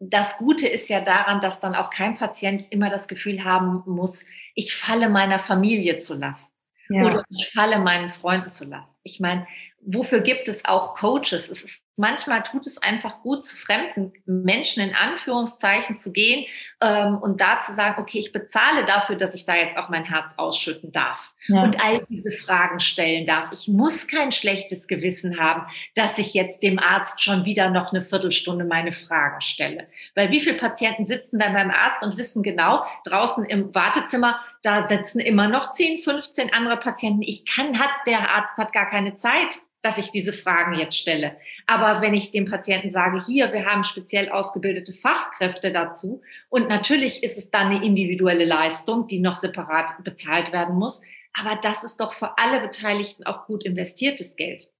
[0.00, 4.24] das Gute ist ja daran, dass dann auch kein Patient immer das Gefühl haben muss,
[4.54, 6.52] ich falle meiner Familie zu Last
[6.88, 7.04] ja.
[7.04, 8.98] oder ich falle meinen Freunden zu Last.
[9.02, 9.46] Ich meine,
[9.86, 11.48] wofür gibt es auch Coaches?
[11.48, 16.46] Es ist, manchmal tut es einfach gut, zu fremden Menschen in Anführungszeichen zu gehen
[16.80, 20.04] ähm, und da zu sagen, okay, ich bezahle dafür, dass ich da jetzt auch mein
[20.04, 21.62] Herz ausschütten darf ja.
[21.62, 23.50] und all diese Fragen stellen darf.
[23.52, 28.02] Ich muss kein schlechtes Gewissen haben, dass ich jetzt dem Arzt schon wieder noch eine
[28.02, 29.88] Viertelstunde meine Fragen stelle.
[30.14, 34.88] Weil wie viele Patienten sitzen dann beim Arzt und wissen genau, draußen im Wartezimmer, da
[34.88, 37.22] sitzen immer noch 10, 15 andere Patienten.
[37.22, 41.36] Ich kann, hat, der Arzt hat gar keine Zeit dass ich diese Fragen jetzt stelle.
[41.66, 47.22] Aber wenn ich dem Patienten sage, hier, wir haben speziell ausgebildete Fachkräfte dazu und natürlich
[47.22, 51.02] ist es dann eine individuelle Leistung, die noch separat bezahlt werden muss,
[51.34, 54.72] aber das ist doch für alle Beteiligten auch gut investiertes Geld.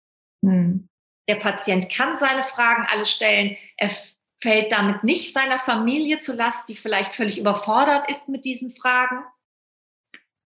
[0.43, 0.88] Hm.
[1.29, 3.59] Der Patient kann seine Fragen alle stellen.
[3.77, 3.90] Er
[4.43, 9.23] fällt damit nicht seiner Familie zu Last, die vielleicht völlig überfordert ist mit diesen Fragen.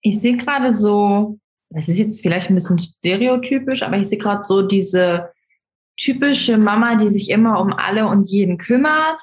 [0.01, 1.39] Ich sehe gerade so
[1.71, 5.31] das ist jetzt vielleicht ein bisschen stereotypisch, aber ich sehe gerade so diese
[5.97, 9.19] typische Mama, die sich immer um alle und jeden kümmert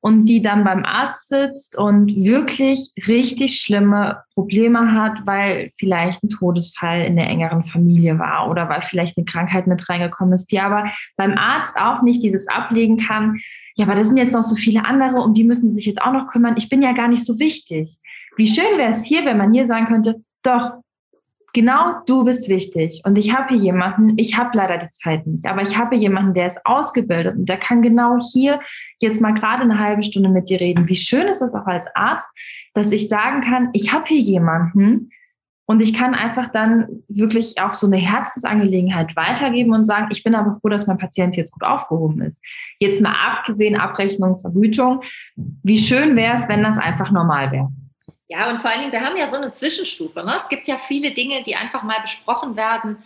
[0.00, 6.30] und die dann beim Arzt sitzt und wirklich richtig schlimme Probleme hat, weil vielleicht ein
[6.30, 10.60] Todesfall in der engeren Familie war oder weil vielleicht eine Krankheit mit reingekommen ist, die
[10.60, 13.40] aber beim Arzt auch nicht dieses ablegen kann.
[13.74, 16.12] Ja, aber das sind jetzt noch so viele andere, um die müssen sich jetzt auch
[16.12, 16.54] noch kümmern.
[16.56, 17.98] Ich bin ja gar nicht so wichtig.
[18.36, 20.80] Wie schön wäre es hier, wenn man hier sagen könnte, doch,
[21.52, 25.46] genau du bist wichtig und ich habe hier jemanden, ich habe leider die Zeit nicht,
[25.46, 28.60] aber ich habe jemanden, der ist ausgebildet und der kann genau hier
[28.98, 30.88] jetzt mal gerade eine halbe Stunde mit dir reden.
[30.88, 32.28] Wie schön ist es auch als Arzt,
[32.74, 35.10] dass ich sagen kann, ich habe hier jemanden
[35.70, 40.34] und ich kann einfach dann wirklich auch so eine Herzensangelegenheit weitergeben und sagen, ich bin
[40.34, 42.40] aber froh, dass mein Patient jetzt gut aufgehoben ist.
[42.80, 45.02] Jetzt mal abgesehen, Abrechnung, Vergütung,
[45.36, 47.68] wie schön wäre es, wenn das einfach normal wäre.
[48.30, 50.22] Ja, und vor allen Dingen, wir haben ja so eine Zwischenstufe.
[50.22, 50.32] Ne?
[50.36, 53.02] Es gibt ja viele Dinge, die einfach mal besprochen werden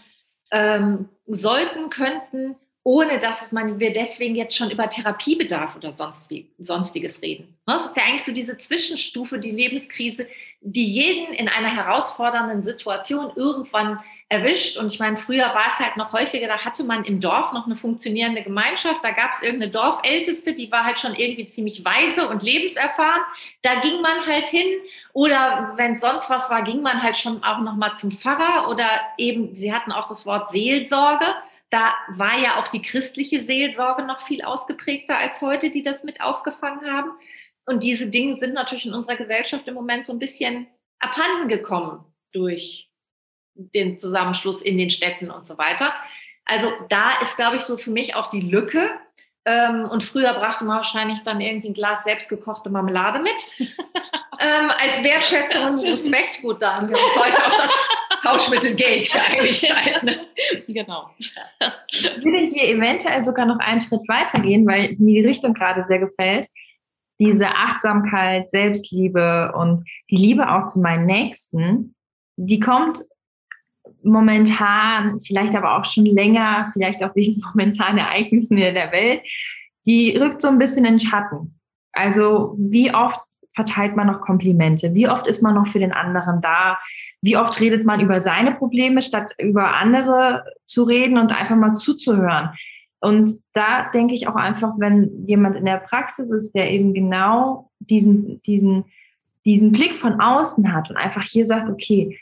[0.52, 6.52] ähm, sollten, könnten, ohne dass man, wir deswegen jetzt schon über Therapiebedarf oder sonst wie,
[6.58, 7.56] sonstiges reden.
[7.66, 7.76] Ne?
[7.76, 10.28] Es ist ja eigentlich so diese Zwischenstufe, die Lebenskrise,
[10.60, 14.76] die jeden in einer herausfordernden Situation irgendwann erwischt.
[14.76, 17.66] Und ich meine, früher war es halt noch häufiger, da hatte man im Dorf noch
[17.66, 19.02] eine funktionierende Gemeinschaft.
[19.02, 23.22] Da gab es irgendeine Dorfälteste, die war halt schon irgendwie ziemlich weise und lebenserfahren.
[23.62, 24.66] Da ging man halt hin.
[25.12, 28.68] Oder wenn sonst was war, ging man halt schon auch noch mal zum Pfarrer.
[28.68, 31.26] Oder eben, sie hatten auch das Wort Seelsorge.
[31.70, 36.20] Da war ja auch die christliche Seelsorge noch viel ausgeprägter als heute, die das mit
[36.20, 37.10] aufgefangen haben.
[37.66, 40.66] Und diese Dinge sind natürlich in unserer Gesellschaft im Moment so ein bisschen
[40.98, 42.83] abhanden gekommen durch
[43.54, 45.92] den Zusammenschluss in den Städten und so weiter.
[46.44, 48.90] Also da ist, glaube ich, so für mich auch die Lücke.
[49.46, 53.34] Ähm, und früher brachte man wahrscheinlich dann irgendwie ein Glas selbstgekochte Marmelade mit.
[53.58, 56.40] ähm, als Wertschätzung und Respekt.
[56.42, 57.88] Gut, da haben wir uns heute auf das
[58.22, 60.02] Tauschmittel Geld eingestellt.
[60.02, 60.26] Ne?
[60.68, 61.10] Genau.
[61.90, 65.98] Ich würde hier eventuell sogar noch einen Schritt weitergehen, weil mir die Richtung gerade sehr
[65.98, 66.48] gefällt.
[67.20, 71.94] Diese Achtsamkeit, Selbstliebe und die Liebe auch zu meinen Nächsten,
[72.36, 72.98] die kommt
[74.04, 79.22] momentan, vielleicht aber auch schon länger, vielleicht auch wegen momentanen Ereignissen in der Welt,
[79.86, 81.58] die rückt so ein bisschen in Schatten.
[81.92, 83.20] Also wie oft
[83.54, 84.94] verteilt man noch Komplimente?
[84.94, 86.78] Wie oft ist man noch für den anderen da?
[87.22, 91.74] Wie oft redet man über seine Probleme, statt über andere zu reden und einfach mal
[91.74, 92.50] zuzuhören?
[93.00, 97.70] Und da denke ich auch einfach, wenn jemand in der Praxis ist, der eben genau
[97.78, 98.84] diesen, diesen,
[99.44, 102.18] diesen Blick von außen hat und einfach hier sagt, okay,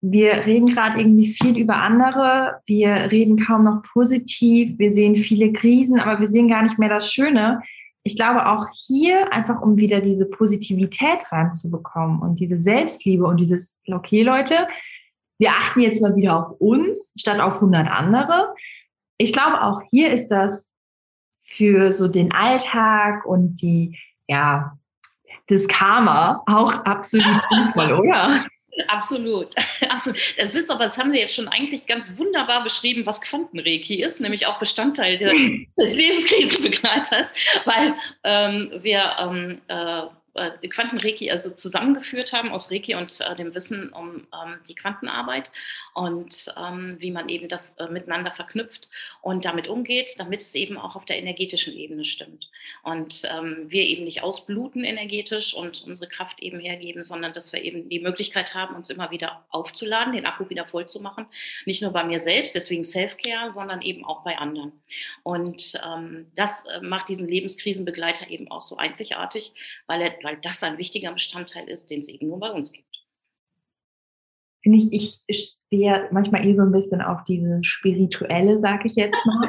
[0.00, 5.52] wir reden gerade irgendwie viel über andere, wir reden kaum noch positiv, wir sehen viele
[5.52, 7.62] Krisen, aber wir sehen gar nicht mehr das Schöne.
[8.04, 13.76] Ich glaube auch hier einfach, um wieder diese Positivität reinzubekommen und diese Selbstliebe und dieses,
[13.90, 14.68] okay Leute,
[15.38, 18.54] wir achten jetzt mal wieder auf uns statt auf 100 andere.
[19.18, 20.70] Ich glaube auch hier ist das
[21.40, 24.78] für so den Alltag und die, ja,
[25.48, 28.44] das Karma auch absolut sinnvoll, oder?
[28.86, 29.54] Absolut,
[29.88, 30.18] absolut.
[30.38, 34.20] Das ist aber, das haben Sie jetzt schon eigentlich ganz wunderbar beschrieben, was Quantenreiki ist,
[34.20, 37.32] nämlich auch Bestandteil des Lebenskrisenbegleiters,
[37.64, 40.02] weil ähm, wir ähm, äh,
[40.38, 45.50] äh, Quantenreiki also zusammengeführt haben aus Reiki und äh, dem Wissen um ähm, die Quantenarbeit
[45.94, 48.88] und ähm, wie man eben das äh, miteinander verknüpft
[49.20, 52.50] und damit umgeht, damit es eben auch auf der energetischen Ebene stimmt.
[52.82, 57.62] Und ähm, wir eben nicht ausbluten energetisch und unsere Kraft eben hergeben, sondern dass wir
[57.62, 61.26] eben die Möglichkeit haben, uns immer wieder aufzuladen, den Akku wieder voll zu machen.
[61.66, 64.72] Nicht nur bei mir selbst, deswegen Self-Care, sondern eben auch bei anderen.
[65.22, 69.52] Und ähm, das äh, macht diesen Lebenskrisenbegleiter eben auch so einzigartig,
[69.86, 72.86] weil er weil das ein wichtiger Bestandteil ist, den es eben nur bei uns gibt.
[74.62, 79.24] Finde ich, ich stehe manchmal eh so ein bisschen auf diese spirituelle, sage ich jetzt
[79.24, 79.48] mal.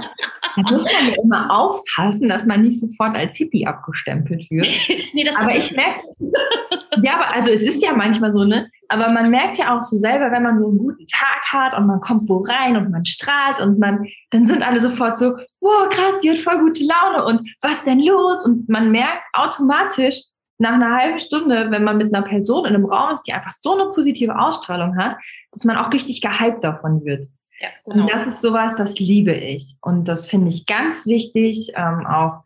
[0.55, 4.67] Da muss man ja immer aufpassen, dass man nicht sofort als Hippie abgestempelt wird.
[5.13, 6.01] nee, das aber ich merke,
[7.01, 8.69] ja, aber also es ist ja manchmal so, ne?
[8.87, 11.87] Aber man merkt ja auch so selber, wenn man so einen guten Tag hat und
[11.87, 15.89] man kommt wo rein und man strahlt und man, dann sind alle sofort so, wow,
[15.89, 18.45] krass, die hat voll gute Laune und was denn los?
[18.45, 20.23] Und man merkt automatisch,
[20.59, 23.53] nach einer halben Stunde, wenn man mit einer Person in einem Raum ist, die einfach
[23.59, 25.17] so eine positive Ausstrahlung hat,
[25.51, 27.27] dass man auch richtig gehypt davon wird.
[27.59, 28.03] Ja, genau.
[28.03, 29.75] Und das ist sowas, das liebe ich.
[29.81, 32.43] Und das finde ich ganz wichtig, ähm, auch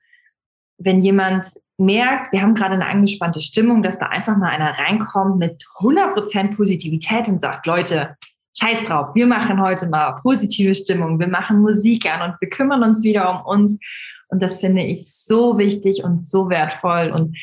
[0.78, 5.38] wenn jemand merkt, wir haben gerade eine angespannte Stimmung, dass da einfach mal einer reinkommt
[5.38, 8.16] mit 100% Positivität und sagt, Leute,
[8.57, 12.84] scheiß drauf, wir machen heute mal positive Stimmung, wir machen Musik an und wir kümmern
[12.84, 13.80] uns wieder um uns.
[14.28, 17.38] Und das finde ich so wichtig und so wertvoll und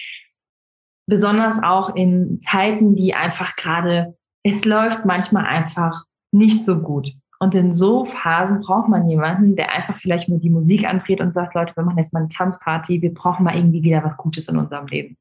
[1.10, 7.12] besonders auch in Zeiten, die einfach gerade, es läuft manchmal einfach nicht so gut.
[7.40, 11.32] Und in so Phasen braucht man jemanden, der einfach vielleicht nur die Musik andreht und
[11.32, 14.48] sagt, Leute, wir machen jetzt mal eine Tanzparty, wir brauchen mal irgendwie wieder was Gutes
[14.48, 15.16] in unserem Leben.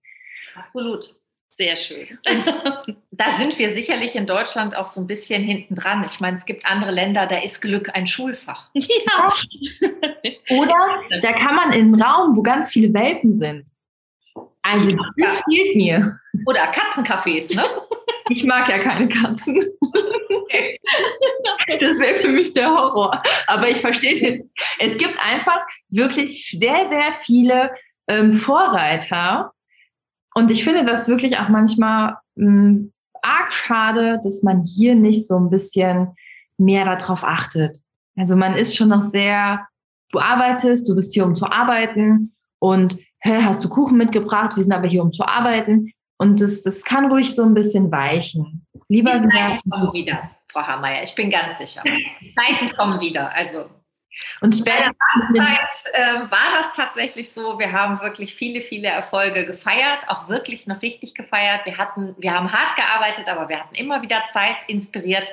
[0.55, 1.15] Absolut.
[1.47, 2.07] Sehr schön.
[2.29, 6.05] Und da sind wir sicherlich in Deutschland auch so ein bisschen hinten dran.
[6.05, 8.69] Ich meine, es gibt andere Länder, da ist Glück ein Schulfach.
[8.73, 9.33] Ja.
[10.57, 13.65] Oder da kann man in einen Raum, wo ganz viele Welpen sind.
[14.63, 16.19] Also das fehlt mir.
[16.45, 17.63] Oder Katzencafés, ne?
[18.31, 19.63] Ich mag ja keine Katzen.
[19.81, 20.79] Okay.
[21.79, 23.21] Das wäre für mich der Horror.
[23.47, 24.51] Aber ich verstehe den.
[24.79, 27.71] Es gibt einfach wirklich sehr, sehr viele
[28.07, 29.53] ähm, Vorreiter.
[30.33, 32.91] Und ich finde das wirklich auch manchmal ähm,
[33.21, 36.15] arg schade, dass man hier nicht so ein bisschen
[36.57, 37.77] mehr darauf achtet.
[38.15, 39.67] Also man ist schon noch sehr,
[40.11, 44.55] du arbeitest, du bist hier, um zu arbeiten und hey, hast du Kuchen mitgebracht?
[44.55, 45.91] Wir sind aber hier, um zu arbeiten.
[46.17, 48.65] Und das, das kann ruhig so ein bisschen weichen.
[48.89, 51.03] Lieber Die Zeiten kommen wieder, Frau Hammeyer.
[51.03, 51.81] Ich bin ganz sicher.
[51.85, 53.33] Die Zeiten kommen wieder.
[53.33, 53.69] Also
[54.41, 54.91] und später
[55.35, 57.57] Zeit äh, war das tatsächlich so.
[57.59, 61.65] Wir haben wirklich viele, viele Erfolge gefeiert, auch wirklich noch richtig gefeiert.
[61.65, 65.31] Wir hatten, wir haben hart gearbeitet, aber wir hatten immer wieder Zeit inspiriert,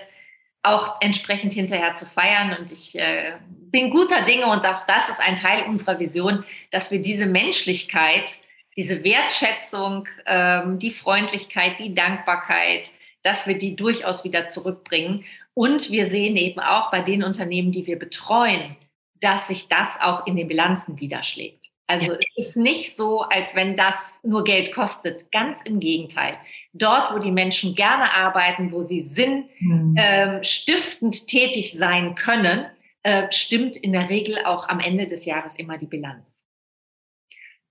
[0.66, 2.56] auch entsprechend hinterher zu feiern.
[2.58, 3.32] Und ich äh,
[3.70, 8.38] bin guter Dinge und auch das ist ein Teil unserer Vision, dass wir diese Menschlichkeit
[8.76, 12.90] diese Wertschätzung, ähm, die Freundlichkeit, die Dankbarkeit,
[13.22, 15.24] dass wir die durchaus wieder zurückbringen.
[15.54, 18.76] Und wir sehen eben auch bei den Unternehmen, die wir betreuen,
[19.20, 21.64] dass sich das auch in den Bilanzen widerschlägt.
[21.86, 22.18] Also ja.
[22.36, 25.32] es ist nicht so, als wenn das nur Geld kostet.
[25.32, 26.36] Ganz im Gegenteil.
[26.78, 31.16] Dort, wo die Menschen gerne arbeiten, wo sie sinnstiftend mhm.
[31.20, 32.66] ähm, tätig sein können,
[33.02, 36.44] äh, stimmt in der Regel auch am Ende des Jahres immer die Bilanz.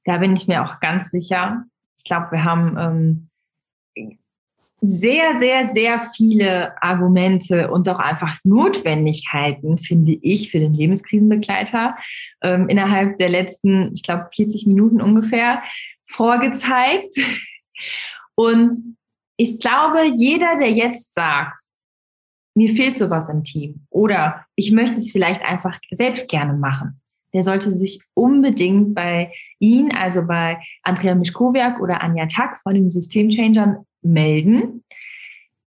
[0.06, 1.66] Da bin ich mir auch ganz sicher.
[1.98, 3.30] Ich glaube, wir haben
[3.98, 4.18] ähm,
[4.82, 11.96] sehr, sehr, sehr viele Argumente und auch einfach Notwendigkeiten, finde ich, für den Lebenskrisenbegleiter
[12.42, 15.64] ähm, innerhalb der letzten, ich glaube, 40 Minuten ungefähr
[16.06, 17.16] vorgezeigt.
[18.36, 18.95] Und
[19.38, 21.60] ich glaube, jeder, der jetzt sagt,
[22.56, 27.02] mir fehlt sowas im Team oder ich möchte es vielleicht einfach selbst gerne machen,
[27.34, 32.90] der sollte sich unbedingt bei Ihnen, also bei Andrea Mischkowiak oder Anja Tack von den
[32.90, 34.86] Systemchangern melden.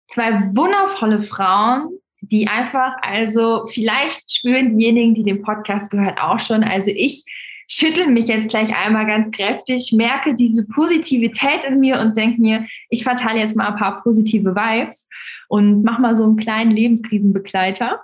[0.08, 1.90] Zwei wundervolle Frauen,
[2.22, 6.64] die einfach, also vielleicht spüren diejenigen, die den Podcast gehört, auch schon.
[6.64, 7.26] Also ich
[7.68, 12.66] schüttel mich jetzt gleich einmal ganz kräftig, merke diese Positivität in mir und denke mir,
[12.90, 15.10] ich verteile jetzt mal ein paar positive Vibes
[15.50, 18.04] und mach mal so einen kleinen Lebenskrisenbegleiter.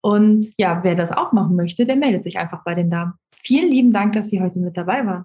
[0.00, 3.14] Und ja, wer das auch machen möchte, der meldet sich einfach bei den Damen.
[3.42, 5.24] Vielen lieben Dank, dass Sie heute mit dabei waren.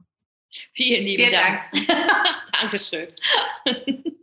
[0.74, 1.60] Vielen lieben Vielen Dank.
[1.74, 2.40] Dank.
[2.62, 3.08] Dankeschön.